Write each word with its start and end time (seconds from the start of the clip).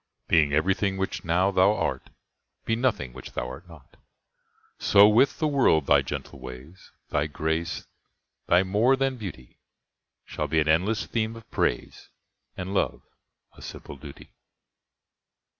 Being 0.27 0.51
everything 0.51 0.97
which 0.97 1.23
now 1.23 1.51
thou 1.51 1.75
art, 1.75 2.09
Be 2.65 2.75
nothing 2.75 3.13
which 3.13 3.33
thou 3.33 3.47
art 3.49 3.69
not. 3.69 3.97
So 4.79 5.07
with 5.07 5.37
the 5.37 5.47
world 5.47 5.85
thy 5.85 6.01
gentle 6.01 6.39
ways, 6.39 6.89
Thy 7.09 7.27
grace, 7.27 7.85
thy 8.47 8.63
more 8.63 8.95
than 8.95 9.17
beauty, 9.17 9.59
Shall 10.25 10.47
be 10.47 10.59
an 10.59 10.67
endless 10.67 11.05
theme 11.05 11.35
of 11.35 11.51
praise, 11.51 12.09
And 12.57 12.73
love—a 12.73 13.61
simple 13.61 13.95
duty. 13.95 14.31